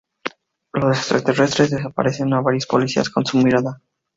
[0.73, 3.79] Los Extraterrestres desaparecen a varios policías con su mirada.